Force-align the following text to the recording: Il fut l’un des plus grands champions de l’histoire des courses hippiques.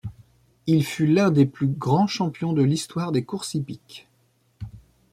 Il 0.65 0.83
fut 0.83 1.05
l’un 1.05 1.29
des 1.29 1.45
plus 1.45 1.67
grands 1.67 2.07
champions 2.07 2.53
de 2.53 2.63
l’histoire 2.63 3.11
des 3.11 3.23
courses 3.23 3.53
hippiques. 3.53 4.07